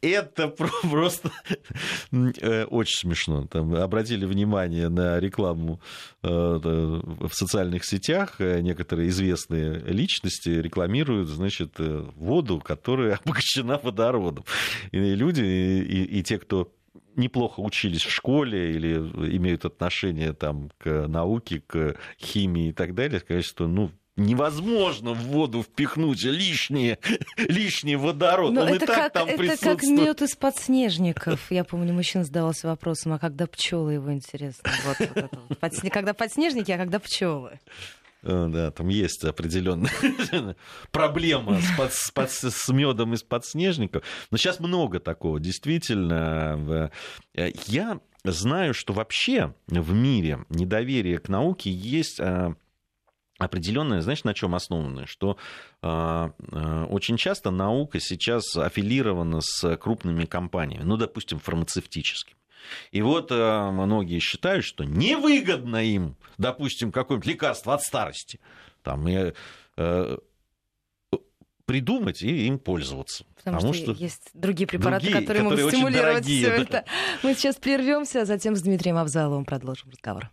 [0.00, 1.30] это просто
[2.10, 3.46] очень смешно.
[3.46, 5.80] Там обратили внимание на рекламу
[6.22, 8.38] в социальных сетях.
[8.38, 14.44] Некоторые известные личности рекламируют, значит, воду, которая которая обогащена водородом.
[14.92, 16.72] И люди, и, и те, кто
[17.16, 18.94] неплохо учились в школе или
[19.36, 25.22] имеют отношение там, к науке, к химии и так далее, сказать, что ну, невозможно в
[25.24, 26.98] воду впихнуть лишнее,
[27.36, 28.52] лишний водород.
[28.52, 29.80] Но Он это и так как, там это присутствует.
[29.80, 31.50] как мед из подснежников.
[31.50, 34.70] Я помню, мужчина задавался вопросом, а когда пчелы его интересно?
[34.86, 35.18] Вот, вот
[35.60, 35.90] это.
[35.90, 37.58] Когда подснежники, а когда пчелы?
[38.22, 39.90] Э, да, там есть определенная
[40.90, 44.02] проблема с, под, с, под, с медом из подснежников.
[44.30, 46.90] Но сейчас много такого, действительно.
[47.34, 52.54] Э, я знаю, что вообще в мире недоверие к науке есть э,
[53.38, 55.06] определенное, знаешь, на чем основано?
[55.06, 55.36] Что
[55.82, 62.39] э, очень часто наука сейчас аффилирована с крупными компаниями, ну, допустим, фармацевтическими.
[62.90, 68.40] И вот э, многие считают, что невыгодно им, допустим, какое-нибудь лекарство от старости.
[68.82, 69.34] Там, э,
[69.76, 70.16] э,
[71.70, 73.24] придумать и им пользоваться.
[73.36, 76.84] Потому, Потому что, что есть другие препараты, другие, которые, которые могут стимулировать все это.
[77.22, 80.30] Мы сейчас прервемся, а затем с Дмитрием Авзаловым продолжим разговор.